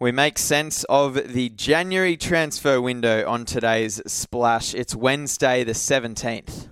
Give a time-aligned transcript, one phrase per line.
[0.00, 4.72] We make sense of the January transfer window on today's Splash.
[4.72, 6.68] It's Wednesday, the 17th.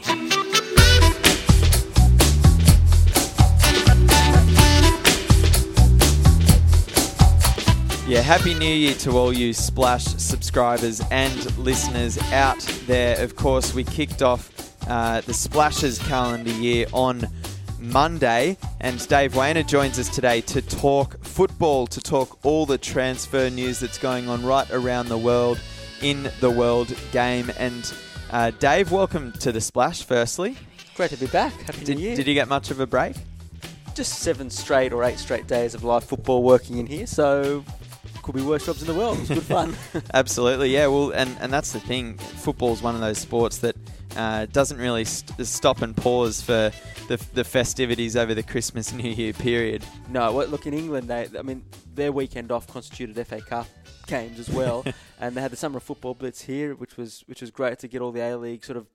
[8.07, 13.21] Yeah, Happy New Year to all you Splash subscribers and listeners out there.
[13.21, 14.53] Of course, we kicked off
[14.88, 17.27] uh, the Splashes calendar year on
[17.80, 23.50] Monday, and Dave Weiner joins us today to talk football, to talk all the transfer
[23.50, 25.60] news that's going on right around the world
[26.00, 27.52] in the world game.
[27.58, 27.92] And
[28.30, 30.56] uh, Dave, welcome to the Splash, firstly.
[30.94, 31.52] Great to be back.
[31.60, 32.16] Happy Did, New Year.
[32.16, 33.16] did you get much of a break?
[33.94, 37.62] Just seven straight or eight straight days of live football working in here, so
[38.26, 39.16] could be worse jobs in the world.
[39.18, 39.76] It was good fun.
[40.14, 40.88] Absolutely, yeah.
[40.88, 42.18] Well, and, and that's the thing.
[42.18, 43.76] Football's one of those sports that
[44.16, 46.72] uh, doesn't really st- stop and pause for
[47.06, 49.84] the, the festivities over the Christmas New Year period.
[50.10, 53.68] no, well, look in England, they, I mean, their weekend off constituted FA Cup
[54.08, 54.84] games as well,
[55.20, 57.86] and they had the summer of football blitz here, which was which was great to
[57.88, 58.88] get all the A League sort of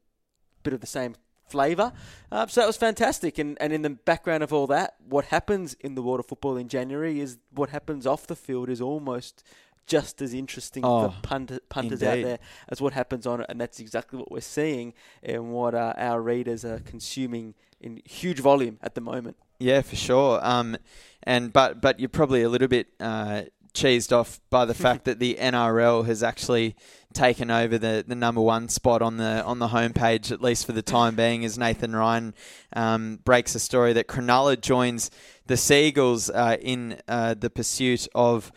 [0.63, 1.15] bit of the same
[1.51, 1.91] flavour.
[2.31, 3.37] Uh, so that was fantastic.
[3.37, 6.57] And, and in the background of all that, what happens in the world of football
[6.57, 9.43] in January is what happens off the field is almost
[9.87, 13.47] just as interesting Oh, for punter, punters out there as what happens on it.
[13.49, 18.39] And that's exactly what we're seeing and what uh, our readers are consuming in huge
[18.39, 19.37] volume at the moment.
[19.59, 20.39] Yeah, for sure.
[20.41, 20.77] Um,
[21.23, 25.19] and but but you're probably a little bit uh, cheesed off by the fact that
[25.19, 26.75] the NRL has actually
[27.13, 30.71] taken over the, the number one spot on the on the homepage at least for
[30.71, 31.43] the time being.
[31.43, 32.33] As Nathan Ryan
[32.73, 35.11] um, breaks a story that Cronulla joins
[35.47, 38.51] the Seagulls uh, in uh, the pursuit of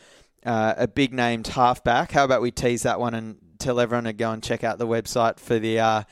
[0.45, 2.13] uh, a big named halfback.
[2.13, 4.87] How about we tease that one and tell everyone to go and check out the
[4.87, 6.03] website for the uh,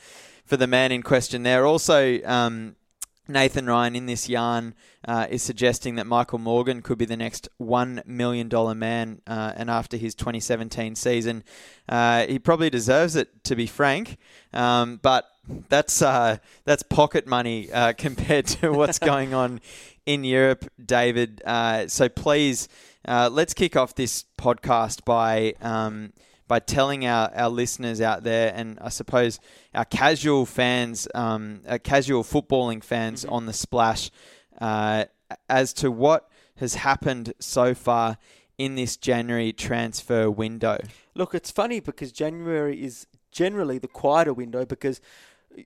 [0.45, 1.65] for the man in question there.
[1.65, 2.21] Also.
[2.23, 2.75] Um,
[3.27, 4.73] Nathan Ryan in this yarn
[5.07, 9.21] uh, is suggesting that Michael Morgan could be the next $1 million man.
[9.25, 11.43] Uh, and after his 2017 season,
[11.87, 14.17] uh, he probably deserves it, to be frank.
[14.51, 15.25] Um, but
[15.69, 19.61] that's, uh, that's pocket money uh, compared to what's going on
[20.05, 21.41] in Europe, David.
[21.45, 22.67] Uh, so please,
[23.07, 25.53] uh, let's kick off this podcast by.
[25.61, 26.11] Um,
[26.53, 29.39] by telling our, our listeners out there, and I suppose
[29.73, 34.11] our casual fans, um, our casual footballing fans on the splash,
[34.61, 35.05] uh,
[35.49, 38.19] as to what has happened so far
[38.59, 40.77] in this January transfer window.
[41.15, 45.01] Look, it's funny because January is generally the quieter window because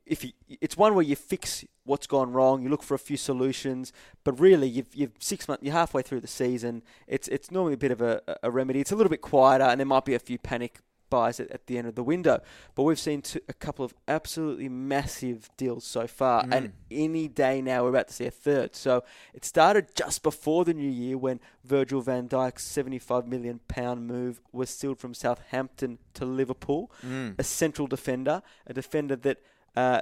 [0.05, 0.31] if you,
[0.61, 3.93] it's one where you fix what's gone wrong, you look for a few solutions,
[4.23, 6.83] but really you've, you've six months, you're halfway through the season.
[7.07, 8.79] It's it's normally a bit of a, a remedy.
[8.81, 11.67] It's a little bit quieter, and there might be a few panic buys at, at
[11.67, 12.41] the end of the window.
[12.75, 16.53] But we've seen two, a couple of absolutely massive deals so far, Mm.
[16.53, 18.75] and any day now we're about to see a third.
[18.75, 24.05] So it started just before the new year when Virgil van Dijk's 75 million pound
[24.05, 27.35] move was sealed from Southampton to Liverpool, Mm.
[27.39, 29.37] a central defender, a defender that.
[29.77, 30.01] Uh,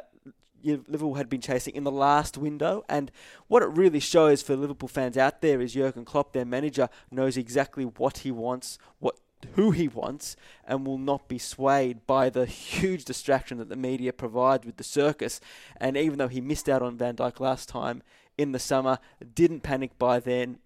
[0.64, 3.12] Liverpool had been chasing in the last window, and
[3.48, 7.36] what it really shows for Liverpool fans out there is Jurgen Klopp, their manager, knows
[7.36, 9.20] exactly what he wants, what
[9.56, 14.14] who he wants, and will not be swayed by the huge distraction that the media
[14.14, 15.42] provides with the circus.
[15.76, 18.02] And even though he missed out on Van Dijk last time
[18.38, 18.98] in the summer,
[19.36, 20.60] didn't panic by then.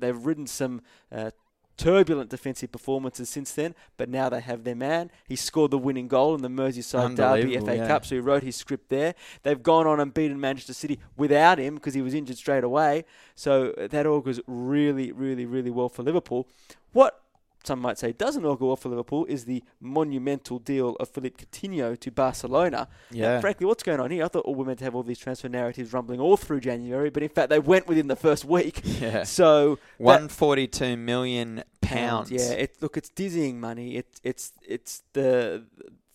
[0.00, 1.30] They've ridden some uh,
[1.76, 5.10] turbulent defensive performances since then, but now they have their man.
[5.26, 7.86] He scored the winning goal in the Merseyside Derby FA yeah.
[7.86, 9.14] Cup, so he wrote his script there.
[9.42, 13.04] They've gone on and beaten Manchester City without him because he was injured straight away.
[13.34, 16.46] So that augurs really, really, really well for Liverpool.
[16.92, 17.23] What
[17.64, 21.98] some might say doesn't augur well for Liverpool is the monumental deal of Philippe Coutinho
[21.98, 22.88] to Barcelona.
[23.10, 23.40] Yeah.
[23.40, 24.24] Frankly, what's going on here?
[24.24, 26.60] I thought all we were meant to have all these transfer narratives rumbling all through
[26.60, 28.82] January, but in fact they went within the first week.
[29.00, 29.24] Yeah.
[29.24, 32.30] So 142 million pounds.
[32.30, 33.96] yeah, it, look, it's dizzying money.
[33.96, 35.64] It, it's it's the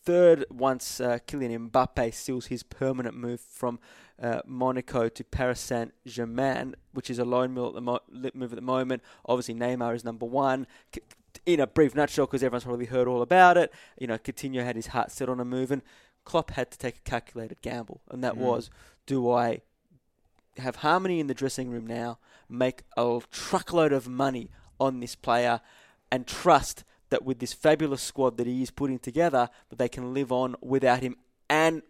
[0.04, 3.80] third once uh, Kylian Mbappe seals his permanent move from
[4.22, 8.00] uh, Monaco to Paris Saint Germain, which is a loan move at the mo-
[8.34, 9.04] move at the moment.
[9.26, 10.66] Obviously, Neymar is number one.
[10.96, 11.02] C-
[11.54, 14.76] in a brief nutshell, because everyone's probably heard all about it, you know, Coutinho had
[14.76, 15.82] his heart set on a move, and
[16.26, 18.40] Klopp had to take a calculated gamble, and that Mm.
[18.40, 18.70] was,
[19.06, 19.62] do I
[20.58, 22.20] have harmony in the dressing room now,
[22.50, 25.62] make a truckload of money on this player,
[26.12, 30.14] and trust that with this fabulous squad that he is putting together, that they can
[30.14, 31.16] live on without him
[31.50, 31.82] and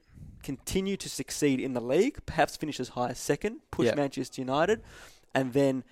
[0.44, 3.96] continue to succeed in the league, perhaps finish as high as second, push Yeah.
[3.96, 4.82] Manchester United,
[5.36, 5.84] and then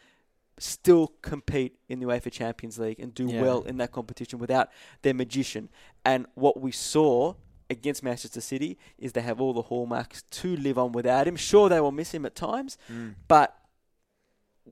[0.60, 3.42] still compete in the UEFA Champions League and do Yeah.
[3.42, 4.70] well in that competition without
[5.04, 5.70] their magician.
[6.04, 7.36] And what we saw
[7.70, 11.36] against Manchester City is they have all the hallmarks to live on without him.
[11.36, 13.16] Sure, they will miss him at times, Mm.
[13.28, 13.54] but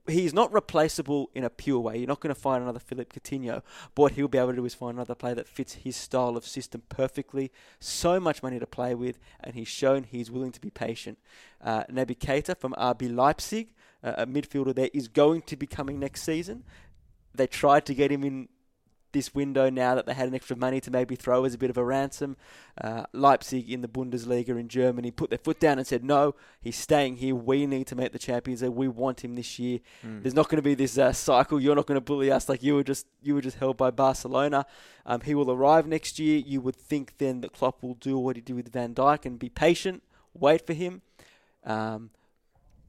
[0.08, 1.96] he's not replaceable in a pure way.
[1.98, 3.62] You're not going to find another Philip Coutinho.
[3.94, 6.36] But what he'll be able to do is find another player that fits his style
[6.36, 7.50] of system perfectly.
[7.80, 11.18] So much money to play with, and he's shown he's willing to be patient.
[11.62, 13.72] Uh, Naby Keita from RB Leipzig,
[14.06, 16.64] uh, a midfielder there, is going to be coming next season.
[17.34, 18.48] They tried to get him in
[19.16, 21.70] this window now that they had an extra money to maybe throw as a bit
[21.70, 22.36] of a ransom.
[22.78, 26.76] Uh, Leipzig in the Bundesliga in Germany put their foot down and said, no, he's
[26.76, 27.34] staying here.
[27.34, 28.72] We need to make the Champions League.
[28.72, 29.80] We want him this year.
[30.04, 30.22] Mm.
[30.22, 31.60] There's not going to be this uh, cycle.
[31.60, 33.90] You're not going to bully us like you were just you were just held by
[33.90, 34.66] Barcelona.
[35.06, 36.38] Um, he will arrive next year.
[36.38, 39.38] You would think then that Klopp will do what he did with Van Dijk and
[39.38, 40.02] be patient,
[40.34, 41.02] wait for him.
[41.64, 42.10] Um,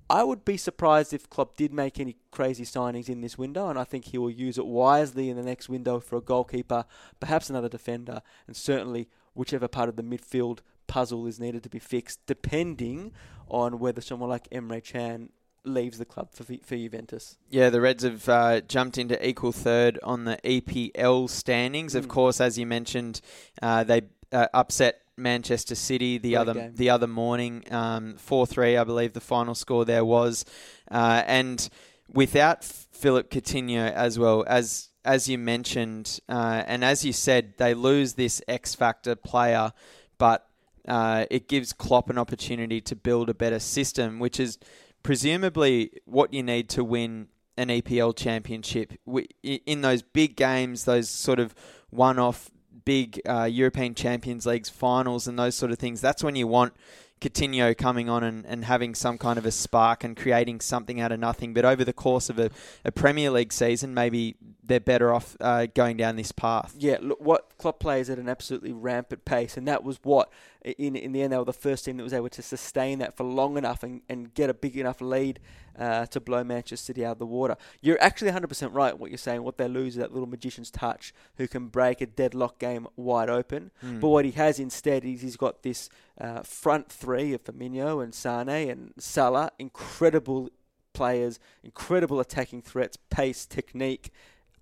[0.09, 3.77] I would be surprised if Klopp did make any crazy signings in this window, and
[3.77, 6.86] I think he will use it wisely in the next window for a goalkeeper,
[7.19, 11.80] perhaps another defender, and certainly whichever part of the midfield puzzle is needed to be
[11.80, 13.12] fixed, depending
[13.50, 15.30] on whether someone like Emre Can
[15.63, 17.38] leaves the club for for Juventus.
[17.50, 21.94] Yeah, the Reds have uh, jumped into equal third on the EPL standings.
[21.94, 21.98] Mm.
[21.98, 23.19] Of course, as you mentioned,
[23.62, 26.75] uh, they uh, upset Manchester City the other game.
[26.75, 30.46] the other morning, um, four um, three, I believe the final score there was,
[30.92, 31.69] uh, and
[32.12, 37.74] without Philip Coutinho as well as as you mentioned, uh, and as you said, they
[37.74, 39.72] lose this X factor player,
[40.18, 40.46] but
[40.86, 44.60] uh, it gives Klopp an opportunity to build a better system, which is
[45.04, 48.94] presumably what you need to win an EPL championship
[49.44, 51.56] in those big games, those sort of
[51.90, 52.52] one-off
[52.88, 56.74] big uh, European Champions Leagues finals and those sort of things, that's when you want
[57.19, 61.12] Coutinho coming on and, and having some kind of a spark and creating something out
[61.12, 61.54] of nothing.
[61.54, 62.50] But over the course of a,
[62.86, 66.75] a Premier League season, maybe they're better off uh, going down this path.
[66.78, 70.31] Yeah, look, what Klopp plays at an absolutely rampant pace, and that was what,
[70.78, 73.16] in in the end, they were the first team that was able to sustain that
[73.16, 75.40] for long enough and, and get a big enough lead
[75.78, 77.56] uh, to blow Manchester City out of the water.
[77.81, 79.44] You're actually 100% right what you're saying.
[79.44, 83.30] What they lose is that little magician's touch who can break a deadlock game wide
[83.30, 83.72] open.
[83.84, 84.00] Mm.
[84.00, 88.48] But what he has instead is he's got this uh, front three of Firmino and
[88.48, 90.50] Mane and Salah, incredible
[90.94, 94.12] players, incredible attacking threats, pace, technique,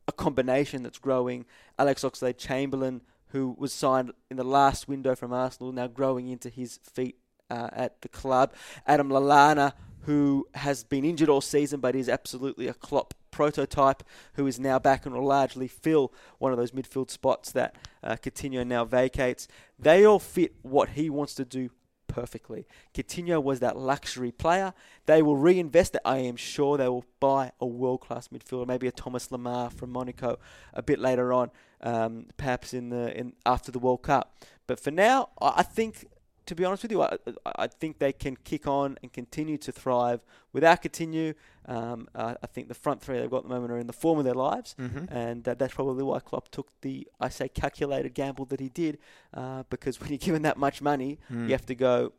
[0.07, 1.45] a combination that's growing.
[1.79, 6.49] Alex Oxlade Chamberlain, who was signed in the last window from Arsenal, now growing into
[6.49, 7.17] his feet
[7.49, 8.53] uh, at the club.
[8.87, 14.03] Adam Lallana, who has been injured all season but is absolutely a Klopp prototype,
[14.35, 18.15] who is now back and will largely fill one of those midfield spots that uh,
[18.15, 19.47] Coutinho now vacates.
[19.77, 21.69] They all fit what he wants to do
[22.15, 22.65] perfectly.
[22.93, 24.73] Coutinho was that luxury player.
[25.05, 26.01] They will reinvest it.
[26.05, 29.91] I am sure they will buy a world class midfielder, maybe a Thomas Lemar from
[29.91, 30.39] Monaco
[30.73, 31.51] a bit later on,
[31.81, 34.33] um, perhaps in the in after the World Cup.
[34.65, 36.07] But for now, I think
[36.45, 37.17] to be honest with you, I,
[37.55, 40.21] I think they can kick on and continue to thrive
[40.53, 41.33] without Coutinho.
[41.65, 43.93] Um, uh, I think the front three they've got at the moment are in the
[43.93, 45.05] form of their lives, mm-hmm.
[45.11, 48.99] and that, that's probably why Klopp took the, I say, calculated gamble that he did,
[49.33, 51.45] uh, because when you're given that much money, mm.
[51.45, 52.13] you have to go.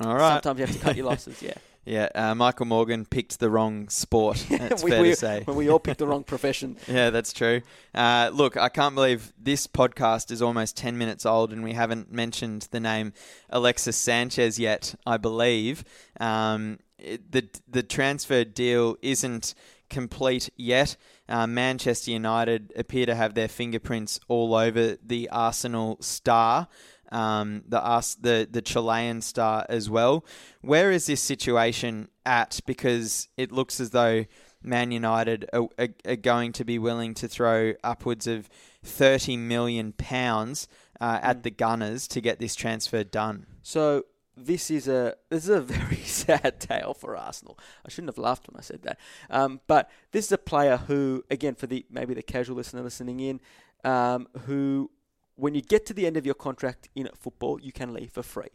[0.00, 0.42] All right.
[0.42, 1.40] Sometimes you have to cut your losses.
[1.40, 1.54] Yeah.
[1.84, 4.44] Yeah, uh, Michael Morgan picked the wrong sport.
[4.50, 5.42] That's we, fair we, to say.
[5.44, 6.76] When we all picked the wrong profession.
[6.88, 7.62] yeah, that's true.
[7.94, 12.10] Uh, look, I can't believe this podcast is almost 10 minutes old and we haven't
[12.10, 13.12] mentioned the name
[13.50, 15.84] Alexis Sanchez yet, I believe.
[16.20, 19.54] Um, it, the, the transfer deal isn't
[19.90, 20.96] complete yet.
[21.28, 26.68] Uh, Manchester United appear to have their fingerprints all over the Arsenal star
[27.14, 30.24] um, the us the the Chilean star as well.
[30.60, 32.60] Where is this situation at?
[32.66, 34.26] Because it looks as though
[34.62, 38.50] Man United are, are, are going to be willing to throw upwards of
[38.82, 40.66] thirty million pounds
[41.00, 41.42] uh, at mm.
[41.44, 43.46] the Gunners to get this transfer done.
[43.62, 44.04] So
[44.36, 47.56] this is a this is a very sad tale for Arsenal.
[47.86, 48.98] I shouldn't have laughed when I said that.
[49.30, 53.20] Um, but this is a player who, again, for the maybe the casual listener listening
[53.20, 53.40] in,
[53.84, 54.90] um, who
[55.36, 58.22] when you get to the end of your contract in football, you can leave for
[58.22, 58.50] free.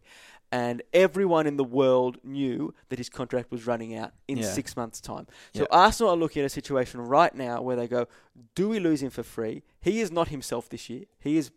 [0.51, 4.45] And everyone in the world knew that his contract was running out in yeah.
[4.45, 5.27] six months' time.
[5.53, 8.07] So Arsenal are looking at a situation right now where they go,
[8.55, 9.62] do we lose him for free?
[9.79, 11.03] He is not himself this year.
[11.19, 11.51] He has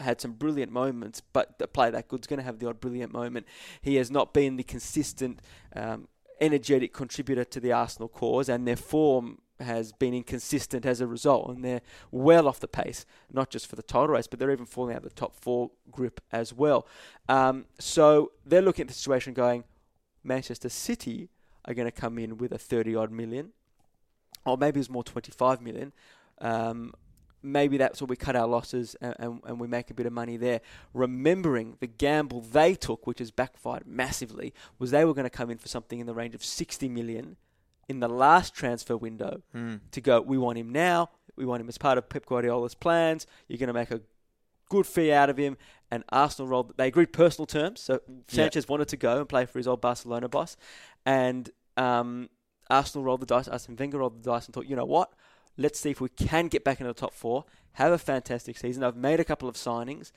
[0.00, 3.12] had some brilliant moments, but a player that good's going to have the odd brilliant
[3.12, 3.46] moment.
[3.80, 5.40] He has not been the consistent,
[5.74, 11.06] um, energetic contributor to the Arsenal cause, and their form has been inconsistent as a
[11.06, 14.50] result, and they're well off the pace, not just for the title race, but they're
[14.50, 16.86] even falling out of the top four group as well.
[17.28, 19.64] Um, so they're looking at the situation going,
[20.22, 21.28] Manchester City
[21.64, 23.50] are going to come in with a 30 odd million,
[24.44, 25.92] or maybe it's more 25 million.
[26.40, 26.92] Um,
[27.42, 30.12] maybe that's where we cut our losses and, and, and, we make a bit of
[30.12, 30.60] money there.
[30.94, 35.50] Remembering the gamble they took, which has backfired massively, was they were going to come
[35.50, 37.36] in for something in the range of 60 million
[37.88, 39.80] in the last transfer window Mm.
[39.92, 41.10] to go, we want him now.
[41.36, 43.26] We want him as part of Pep Guardiola's plans.
[43.48, 44.00] You're going to make a
[44.68, 45.56] good fee out of him.
[45.90, 46.74] And Arsenal rolled.
[46.76, 47.80] They agreed personal terms.
[47.80, 50.56] So Sanchez wanted to go and play for his old Barcelona boss,
[51.06, 52.28] and um,
[52.68, 53.48] Arsenal rolled the dice.
[53.48, 55.10] Arsene Wenger rolled the dice and thought, you know what?
[55.56, 57.46] Let's see if we can get back into the top four.
[57.72, 58.84] Have a fantastic season.
[58.84, 60.12] I've made a couple of signings.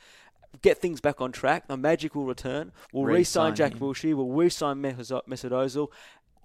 [0.61, 1.67] Get things back on track.
[1.69, 2.73] The magic will return.
[2.91, 3.79] We'll re-sign Re-sign Jack.
[3.79, 4.13] Wilshere.
[4.15, 5.87] We'll re-sign Mesut Ozil.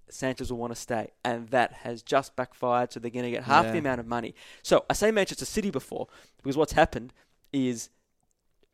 [0.09, 2.93] Sanchez will want to stay, and that has just backfired.
[2.93, 4.35] So they're going to get half the amount of money.
[4.63, 7.13] So I say Manchester City before because what's happened
[7.53, 7.91] is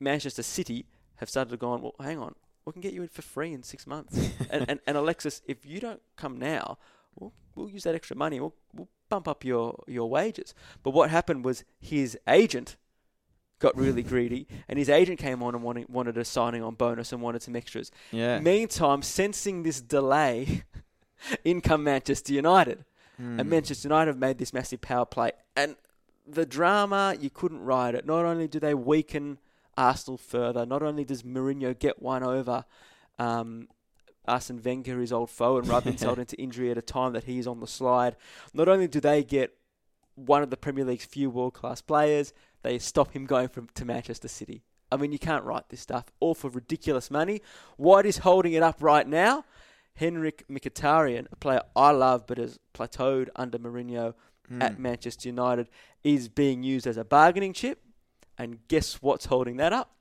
[0.01, 0.87] Manchester City
[1.17, 1.83] have started to go on.
[1.83, 2.35] Well, hang on,
[2.65, 4.31] we can get you in for free in six months.
[4.51, 6.79] and, and and Alexis, if you don't come now,
[7.19, 8.41] we'll, we'll use that extra money.
[8.41, 10.55] We'll, we'll bump up your your wages.
[10.83, 12.77] But what happened was his agent
[13.59, 17.13] got really greedy, and his agent came on and wanted, wanted a signing on bonus
[17.13, 17.91] and wanted some extras.
[18.11, 18.41] Yeah.
[18.41, 20.65] Meantime, sensing this delay,
[21.45, 22.85] in come Manchester United.
[23.21, 23.41] Mm.
[23.41, 25.33] And Manchester United have made this massive power play.
[25.57, 25.77] And
[26.27, 28.07] the drama, you couldn't write it.
[28.07, 29.39] Not only do they weaken
[29.77, 32.65] Arsenal further, not only does Mourinho get one over
[33.19, 33.69] um,
[34.27, 37.39] Arsene Wenger, his old foe, and rub himself into injury at a time that he
[37.39, 38.17] is on the slide,
[38.55, 39.55] not only do they get
[40.15, 43.85] one of the Premier League's few world class players, they stop him going from to
[43.85, 44.63] Manchester City.
[44.91, 47.41] I mean, you can't write this stuff all for ridiculous money.
[47.79, 49.45] White is holding it up right now?
[50.01, 54.15] Henrikh Mkhitaryan, a player I love but has plateaued under Mourinho
[54.51, 54.61] Mm.
[54.63, 55.69] at Manchester United,
[56.03, 57.81] is being used as a bargaining chip.
[58.37, 59.95] And guess what's holding that up?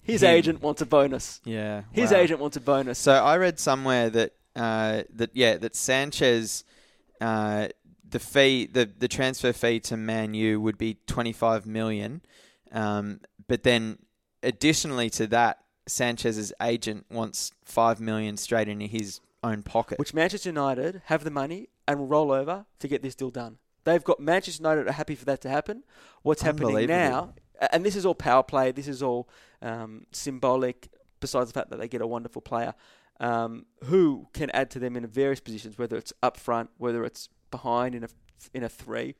[0.00, 0.30] His Him.
[0.30, 1.40] agent wants a bonus.
[1.44, 1.82] Yeah.
[1.92, 2.18] His wow.
[2.18, 2.98] agent wants a bonus.
[2.98, 6.64] So I read somewhere that uh, that yeah that Sanchez
[7.20, 7.68] uh,
[8.08, 12.22] the fee the the transfer fee to Man U would be twenty five million,
[12.72, 13.98] um, but then
[14.42, 15.58] additionally to that
[15.88, 19.98] Sanchez's agent wants five million straight into his own pocket.
[19.98, 23.58] which Manchester United have the money and will roll over to get this deal done.
[23.84, 25.84] They've got Manchester United are happy for that to happen.
[26.22, 27.34] What's happening now,
[27.72, 28.72] and this is all power play.
[28.72, 29.28] This is all
[29.62, 30.88] um, symbolic.
[31.20, 32.74] Besides the fact that they get a wonderful player
[33.18, 37.28] um, who can add to them in various positions, whether it's up front, whether it's
[37.50, 38.08] behind in a
[38.54, 39.14] in a three.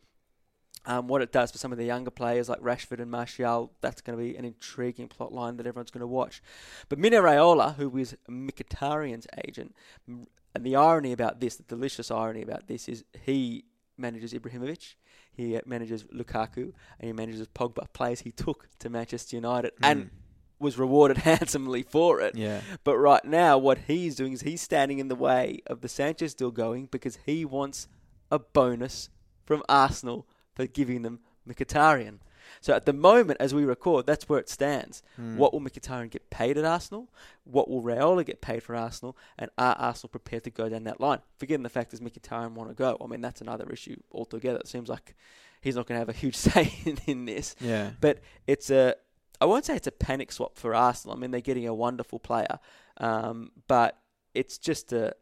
[0.87, 4.01] Um, what it does for some of the younger players like Rashford and Martial, that's
[4.01, 6.41] going to be an intriguing plot line that everyone's going to watch.
[6.89, 9.75] But Mino Raiola, who is Mkhitaryan's agent,
[10.07, 10.27] and
[10.65, 13.65] the irony about this, the delicious irony about this, is he
[13.99, 14.95] manages Ibrahimovic,
[15.33, 20.11] he manages Lukaku, and he manages Pogba, players he took to Manchester United and Mm.
[20.59, 22.35] was rewarded handsomely for it.
[22.35, 22.61] yeah.
[22.85, 26.35] But right now, what he's doing is he's standing in the way of the Sanchez
[26.35, 27.89] deal going because he wants
[28.31, 29.11] a bonus
[29.45, 30.27] from Arsenal
[30.59, 32.19] for giving them Mkhitaryan.
[32.61, 35.05] So at the moment, as we record, that's where it stands.
[35.21, 35.37] Mm.
[35.37, 37.09] What will Mkhitaryan get paid at Arsenal?
[37.45, 39.17] What will Raiola get paid for Arsenal?
[39.39, 41.21] And are Arsenal prepared to go down that line?
[41.37, 42.97] Forgetting the fact does Mkhitaryan want to go?
[43.01, 44.59] I mean, that's another issue altogether.
[44.59, 45.15] It seems like
[45.61, 47.55] he's not going to have a huge say in, in this.
[47.61, 47.91] Yeah.
[48.01, 48.97] But it's a,
[49.41, 51.17] I won't say it's a panic swap for Arsenal.
[51.17, 52.59] I mean, they're getting a wonderful player,
[52.97, 53.97] um, but
[54.35, 55.15] it's just a.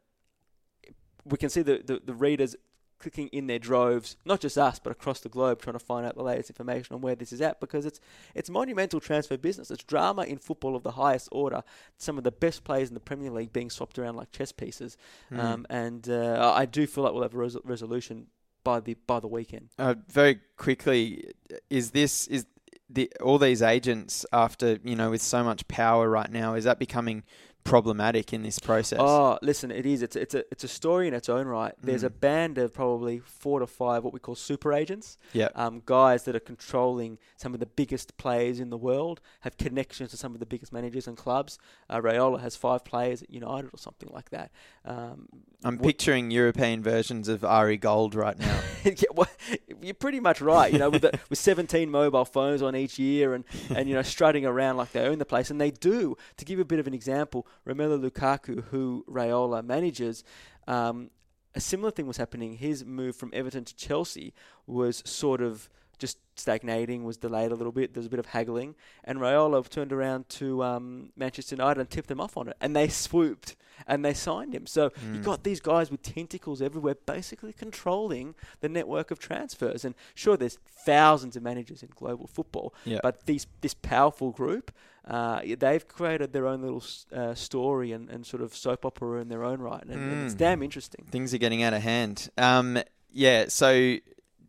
[1.27, 2.57] We can see the, the, the readers
[2.99, 6.15] clicking in their droves, not just us, but across the globe, trying to find out
[6.17, 8.01] the latest information on where this is at because it's
[8.35, 9.71] it's monumental transfer business.
[9.71, 11.63] It's drama in football of the highest order.
[11.99, 14.97] Some of the best players in the Premier League being swapped around like chess pieces,
[15.31, 15.39] Mm.
[15.45, 18.29] um, and uh, I do feel like we'll have a res- resolution
[18.65, 19.69] by the by the weekend.
[19.79, 21.33] Uh, very quickly,
[21.71, 22.47] is this is
[22.89, 26.55] the all these agents after you know with so much power right now?
[26.55, 27.25] Is that becoming
[27.67, 28.99] problematic in this process?
[29.03, 30.03] Oh, listen, it is.
[30.03, 31.75] It's a, it's a it's a story in its own right.
[31.83, 32.21] There's a Mm.
[32.21, 35.19] band of probably four to five what we call super agents.
[35.33, 35.49] yeah.
[35.55, 40.11] Um, guys that are controlling some of the biggest players in the world, have connections
[40.13, 41.59] to some of the biggest managers and clubs.
[41.91, 44.51] Uh, Raiola has five players at United or something like that.
[44.85, 45.29] Um,
[45.65, 48.61] I'm picturing European versions of Ari Gold right now.
[48.85, 49.29] yeah, well,
[49.83, 50.73] you're pretty much right.
[50.73, 53.45] You know, with the, with 17 mobile phones on each year, and
[53.75, 56.17] and you know strutting around like they own the place, and they do.
[56.37, 60.25] To give you a bit of an example, Romelu Lukaku, who Raiola manages.
[60.67, 61.11] Um,
[61.55, 62.55] a similar thing was happening.
[62.55, 64.35] His move from Everton to Chelsea
[64.67, 65.69] was sort of
[65.99, 67.95] just stagnating, was delayed a little bit.
[67.95, 68.75] There was a bit of haggling,
[69.05, 72.75] and Raiola turned around to um, Manchester United and tipped them off on it, and
[72.77, 74.67] they swooped and they signed him.
[74.67, 75.25] So you Mm.
[75.25, 79.85] got these guys with tentacles everywhere, basically controlling the network of transfers.
[79.85, 83.01] And sure, there's thousands of managers in global football, Yeah.
[83.03, 84.73] but these this powerful group,
[85.07, 89.29] uh, they've created their own little uh, story and, and sort of soap opera in
[89.29, 90.39] their own right, and, and it's Mm.
[90.39, 91.05] damn interesting.
[91.11, 92.31] Things are getting out of hand.
[92.39, 92.79] Um,
[93.13, 93.97] yeah, so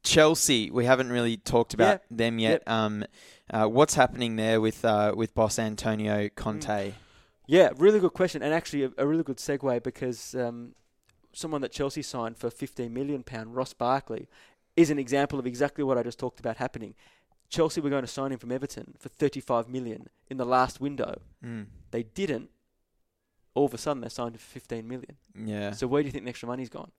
[0.07, 2.63] Chelsea, we haven't really talked about them yet.
[2.65, 3.03] Um,
[3.49, 6.93] uh, what's happening there with uh, with boss Antonio Conte?
[7.45, 10.75] Yeah, really good question, and actually a, a really good segue because um,
[11.33, 14.27] someone that Chelsea signed for 15 million pound, Ross Barkley,
[14.75, 16.95] is an example of exactly what I just talked about happening.
[17.49, 21.21] Chelsea were going to sign him from Everton for 35 million in the last window.
[21.43, 21.67] Mm.
[21.91, 22.49] They didn't.
[23.53, 25.17] All of a sudden, they signed him for 15 million.
[25.33, 25.71] Yeah.
[25.71, 26.91] So where do you think the extra money's gone?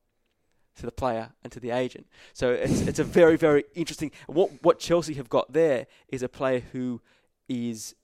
[0.78, 2.06] To the player and to the agent.
[2.32, 4.12] So it's it's a very very interesting.
[4.26, 7.00] What what Chelsea have got there is a player who
[7.49, 7.97] is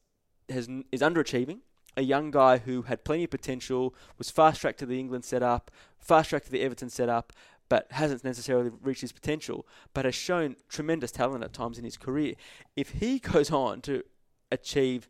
[0.49, 1.61] has is underachieving.
[1.97, 5.71] A young guy who had plenty of potential, was fast tracked to the England setup,
[6.01, 7.33] fast tracked to the Everton setup,
[7.69, 11.97] but hasn't necessarily reached his potential, but has shown tremendous talent at times in his
[11.97, 12.35] career.
[12.77, 14.03] If he goes on to
[14.51, 15.09] achieve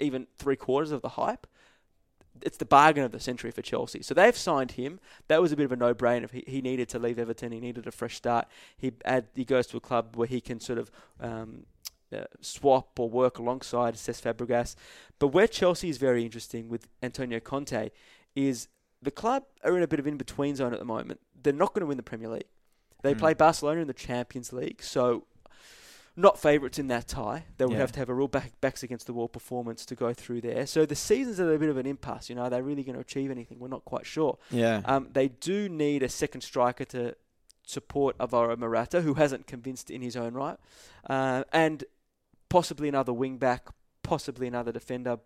[0.00, 1.46] even three quarters of the hype,
[2.44, 4.02] it's the bargain of the century for Chelsea.
[4.02, 5.00] So they've signed him.
[5.28, 6.30] That was a bit of a no-brainer.
[6.30, 7.52] He, he needed to leave Everton.
[7.52, 8.46] He needed a fresh start.
[8.76, 11.64] He add, he goes to a club where he can sort of um,
[12.14, 14.76] uh, swap or work alongside Cesc Fabregas.
[15.18, 17.90] But where Chelsea is very interesting with Antonio Conte
[18.34, 18.68] is
[19.02, 21.20] the club are in a bit of in-between zone at the moment.
[21.42, 22.48] They're not going to win the Premier League.
[23.02, 23.18] They Mm.
[23.18, 25.26] play Barcelona in the Champions League, so
[26.16, 27.44] not favourites in that tie.
[27.58, 27.80] They would Yeah.
[27.80, 30.66] have to have a real back, backs against the wall performance to go through there.
[30.66, 32.28] So the season's at a bit of an impasse.
[32.28, 33.58] You know, are they really going to achieve anything?
[33.58, 34.38] We're not quite sure.
[34.50, 34.82] Yeah.
[34.84, 37.16] Um, they do need a second striker to
[37.66, 40.58] support Avaro Morata, who hasn't convinced in his own right,
[41.08, 41.82] uh, and
[42.48, 43.68] possibly another wing back,
[44.02, 45.18] possibly another defender,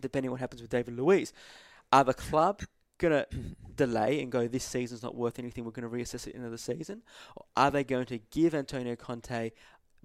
[0.00, 1.32] depending what happens with David Luiz.
[1.92, 2.62] Are the club
[2.98, 3.26] going to
[3.74, 6.56] delay and go, this season's not worth anything, we're going to reassess it end the
[6.58, 7.02] season?
[7.36, 9.50] Or are they going to give Antonio Conte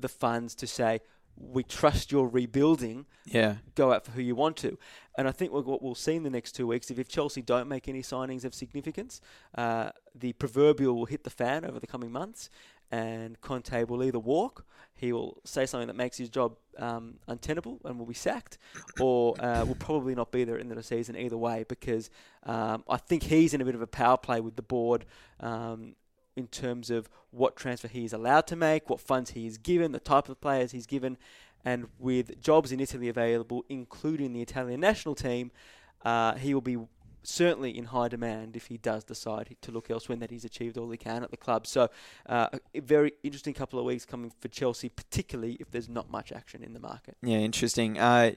[0.02, 1.02] the funds to say,
[1.40, 3.56] we trust your rebuilding, yeah.
[3.76, 4.78] go out for who you want to.
[5.18, 7.68] And I think what we'll see in the next two weeks, if, if Chelsea don't
[7.68, 9.22] make any signings of significance,
[9.56, 12.50] uh, the proverbial will hit the fan over the coming months,
[12.92, 14.66] and Conte will either walk,
[14.96, 18.58] he will say something that makes his job um, untenable and will be sacked,
[19.00, 21.64] or uh, will probably not be there at the end of the season either way,
[21.70, 22.10] because
[22.44, 25.06] um, I think he's in a bit of a power play with the board.
[25.40, 25.96] Um,
[26.40, 29.92] in terms of what transfer he is allowed to make, what funds he is given,
[29.92, 31.18] the type of players he's given,
[31.66, 35.52] and with jobs in Italy available, including the Italian national team,
[36.04, 36.78] uh, he will be
[37.22, 40.78] certainly in high demand if he does decide to look elsewhere and that he's achieved
[40.78, 41.68] all he can at the club.
[41.68, 41.90] So,
[42.26, 46.32] uh, a very interesting couple of weeks coming for Chelsea, particularly if there's not much
[46.32, 47.18] action in the market.
[47.22, 48.00] Yeah, interesting.
[48.00, 48.32] Uh,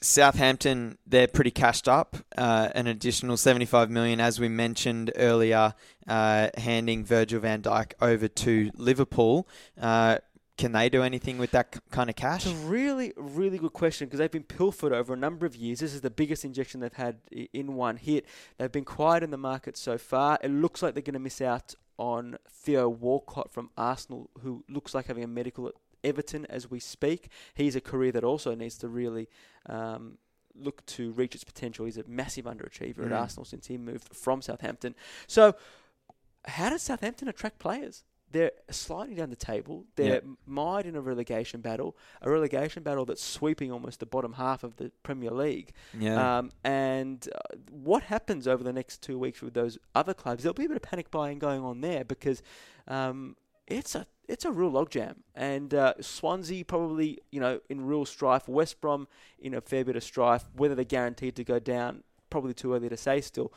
[0.00, 2.16] Southampton, they're pretty cashed up.
[2.36, 5.74] Uh, an additional 75 million, as we mentioned earlier,
[6.06, 9.48] uh, handing Virgil van Dijk over to Liverpool.
[9.80, 10.18] Uh,
[10.56, 12.46] can they do anything with that kind of cash?
[12.46, 15.80] It's a really, really good question because they've been pilfered over a number of years.
[15.80, 17.18] This is the biggest injection they've had
[17.52, 18.24] in one hit.
[18.56, 20.38] They've been quiet in the market so far.
[20.42, 24.94] It looks like they're going to miss out on Theo Walcott from Arsenal, who looks
[24.94, 25.72] like having a medical
[26.04, 27.28] Everton as we speak.
[27.54, 29.28] He's a career that also needs to really
[29.66, 30.18] um,
[30.54, 31.84] look to reach its potential.
[31.84, 33.20] He's a massive underachiever at Mm.
[33.20, 34.94] Arsenal since he moved from Southampton.
[35.26, 35.54] So,
[36.46, 38.04] how does Southampton attract players?
[38.32, 39.84] They're sliding down the table.
[39.94, 40.24] They're Yep.
[40.46, 44.76] mired in a relegation battle, a relegation battle that's sweeping almost the bottom half of
[44.76, 45.72] the Premier League.
[45.96, 46.38] Yeah.
[46.38, 50.42] Um, and uh, what happens over the next two weeks with those other clubs?
[50.42, 52.42] There'll be a bit of panic buying going on there because
[52.88, 53.36] um,
[53.68, 55.16] it's a it's a real logjam.
[55.34, 58.48] And uh, Swansea probably you know in real strife.
[58.48, 59.08] West Brom
[59.38, 60.44] in a fair bit of strife.
[60.54, 63.52] Whether they're guaranteed to go down, probably too early to say still.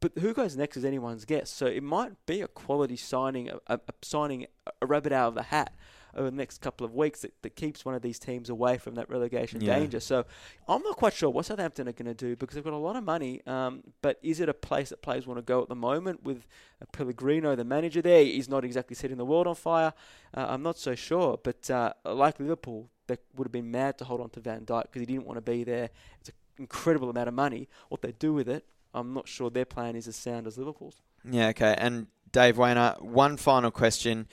[0.00, 1.50] But who goes next is anyone's guess.
[1.50, 4.46] So it might be a quality signing, a, a, signing
[4.80, 5.72] a rabbit out of the hat
[6.14, 8.94] over the next couple of weeks that, that keeps one of these teams away from
[8.96, 9.78] that relegation Yeah.
[9.78, 10.00] danger.
[10.00, 10.24] So
[10.68, 12.96] I'm not quite sure what Southampton are going to do because they've got a lot
[12.96, 13.42] of money.
[13.46, 16.46] Um, but is it a place that players want to go at the moment with
[16.80, 18.24] uh, Pellegrino, the manager there?
[18.24, 19.92] He's not exactly setting the world on fire.
[20.36, 21.38] Uh, I'm not so sure.
[21.42, 24.82] But uh, like Liverpool, they would have been mad to hold on to Van Dijk
[24.82, 25.90] because he didn't want to be there.
[26.20, 27.68] It's an incredible amount of money.
[27.88, 31.00] What they do with it, I'm not sure their plan is as sound as Liverpool's.
[31.28, 31.74] Yeah, okay.
[31.78, 34.26] And Dave Weiner, one final question.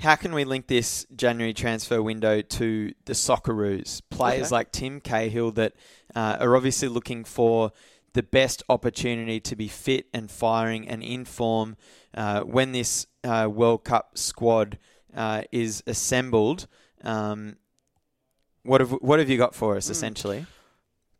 [0.00, 4.02] How can we link this January transfer window to the Socceroos?
[4.10, 4.54] Players Okay.
[4.54, 5.74] like Tim Cahill that
[6.14, 7.72] uh, are obviously looking for
[8.14, 11.76] the best opportunity to be fit and firing and in form
[12.14, 14.78] uh, when this uh, World Cup squad
[15.14, 16.66] uh, is assembled.
[17.02, 17.56] Um,
[18.64, 19.90] what have what have you got for us Mm.
[19.90, 20.46] essentially?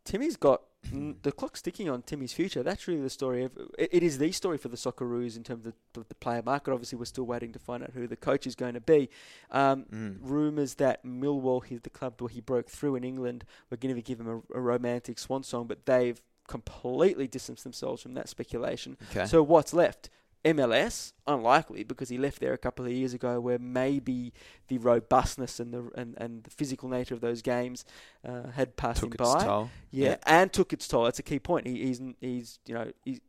[0.05, 2.61] Timmy's got the clock's ticking on Timmy's future.
[2.63, 3.43] That's really the story.
[3.45, 6.41] Of, it, it is the story for the Socceroos in terms of the, the player
[6.43, 6.71] market.
[6.71, 9.09] Obviously, we're still waiting to find out who the coach is going to be.
[9.51, 10.17] Um, Mm.
[10.21, 14.01] Rumours that Millwall, he, the club where he broke through in England, were going to
[14.01, 18.97] give him a, a romantic swan song, but they've completely distanced themselves from that speculation.
[19.11, 19.25] Okay.
[19.25, 20.09] So what's left?
[20.45, 24.33] MLS, unlikely because he left there a couple of years ago, where maybe
[24.67, 27.85] the robustness and the and, and the physical nature of those games
[28.27, 29.43] uh, had passed Took him its by.
[29.45, 29.69] toll.
[29.91, 30.15] Yeah, Yeah.
[30.25, 31.05] and took its toll.
[31.05, 31.67] That's a key point.
[31.67, 33.21] He, he's he's you know he's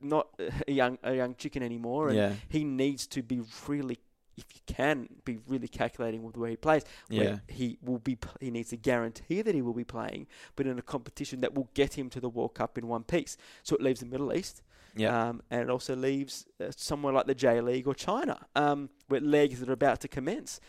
[0.00, 0.28] not
[0.68, 2.32] a young a young chicken anymore, and Yeah.
[2.48, 3.98] he needs to be really,
[4.36, 6.82] if you can, be really calculating with where he plays.
[7.08, 7.22] Yeah.
[7.22, 8.18] Where he will be.
[8.40, 10.26] He needs to guarantee that he will be playing,
[10.56, 13.36] but in a competition that will get him to the World Cup in one piece.
[13.62, 14.62] So it leaves the Middle East.
[14.96, 15.28] Yeah.
[15.28, 19.20] Um, and it also leaves uh, somewhere like the J League or China, um, where
[19.20, 20.60] leagues that are about to commence.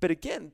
[0.00, 0.52] But again,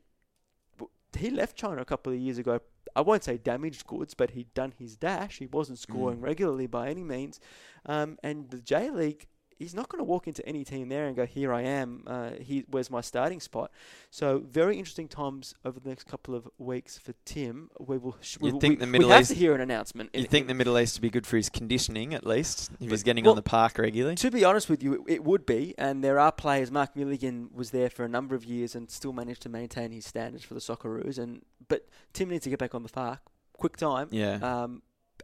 [1.17, 2.61] he left China a couple of years ago.
[2.97, 5.39] I won't say damaged goods, but he'd done his dash.
[5.39, 6.23] He wasn't scoring Mm.
[6.23, 7.41] regularly by any means.
[7.87, 9.27] Um, and the J League,
[9.61, 12.03] he's not going to walk into any team there and go, "Here I am.
[12.07, 13.71] Uh, he, where's my starting spot?"
[14.11, 17.71] So very interesting times over the next couple of weeks for Tim.
[17.79, 18.17] We will.
[18.21, 20.11] Sh- You'd will- think we, the Middle we have East- to hear an announcement.
[20.13, 23.05] You think the Middle East would be good for his conditioning, at least, if he's
[23.05, 24.17] getting Well- on the park regularly?
[24.17, 26.71] To be honest with you, it, it would be, and there are players.
[26.73, 30.07] Mark Milligan was there for a number of years and still managed to maintain his
[30.07, 31.19] standards for the Socceroos.
[31.19, 33.21] And but Tim needs to get back on the park,
[33.53, 34.09] quick time.
[34.11, 34.39] Yeah.
[34.43, 34.83] Um,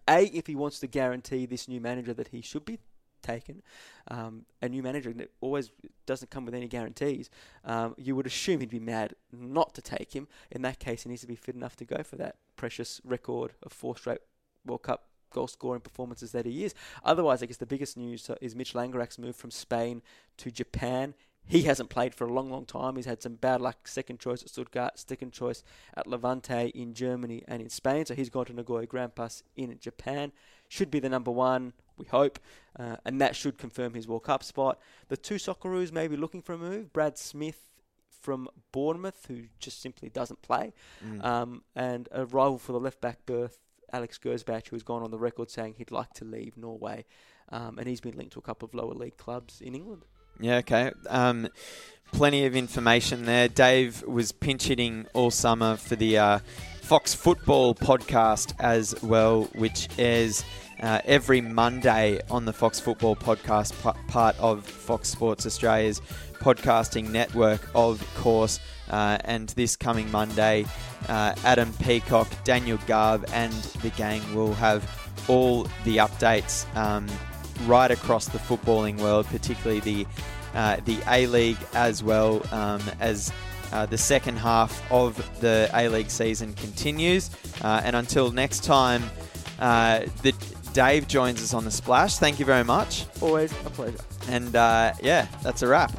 [0.09, 2.79] a, if he wants to guarantee this new manager that he should be
[3.23, 3.63] taken,
[4.09, 5.71] um, a new manager that always
[6.07, 7.31] doesn't come with any guarantees.
[7.65, 10.29] Um, you would assume he'd be mad not to take him.
[10.51, 13.53] In that case, he needs to be fit enough to go for that precious record
[13.63, 14.21] of four straight
[14.65, 16.75] World Cup goal scoring performances that he is.
[17.05, 20.03] Otherwise, I guess the biggest news uh, is Mitch Langerak's move from Spain
[20.39, 21.15] to Japan.
[21.49, 22.97] He hasn't played for a long, long time.
[22.97, 23.87] He's had some bad luck.
[23.87, 25.63] Second choice at Stuttgart, second choice
[25.95, 28.05] at Levante in Germany and in Spain.
[28.05, 30.33] So he's gone to Nagoya Grampus in Japan.
[30.69, 32.39] Should be the number one, we hope,
[32.79, 34.79] uh, and that should confirm his World Cup spot.
[35.09, 36.93] The two Socceroos may be looking for a move.
[36.93, 37.63] Brad Smith
[38.09, 40.73] from Bournemouth, who just simply doesn't play,
[41.05, 41.25] Mm.
[41.25, 43.59] um, and a rival for the left back berth,
[43.93, 47.05] Alex Gersbach, who has gone on the record saying he'd like to leave Norway,
[47.51, 50.05] um, and he's been linked to a couple of lower league clubs in England.
[50.41, 50.93] Yeah, okay.
[51.09, 51.49] Um,
[52.13, 53.49] plenty of information there.
[53.49, 56.39] Dave was pinch hitting all summer for the uh,
[56.83, 60.45] Fox Football podcast as well, which airs
[60.81, 66.01] uh, every Monday on the Fox Football podcast, p- part of Fox Sports Australia's
[66.35, 68.61] podcasting network, of course.
[68.91, 70.65] Uh, and this coming Monday,
[71.09, 74.89] uh, Adam Peacock, Daniel Garb, and the gang will have
[75.29, 77.09] all the updates um,
[77.63, 80.07] right across the footballing world, particularly the
[80.55, 83.31] uh, the A League as well um, as
[83.73, 87.31] uh, the second half of the A League season continues.
[87.63, 89.03] Uh, and until next time,
[89.59, 90.33] uh, the
[90.73, 92.17] Dave joins us on the splash.
[92.17, 93.07] Thank you very much.
[93.21, 93.99] Always a pleasure.
[94.29, 95.93] And uh, yeah, that's a wrap.